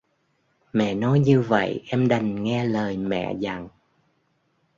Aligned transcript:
mẹ 0.73 0.93
nói 0.95 1.19
như 1.19 1.41
vậy 1.41 1.83
em 1.87 2.07
đành 2.07 2.43
nghe 2.43 2.63
lời 2.65 2.97
mẹ 2.97 3.33
dặn 3.39 3.67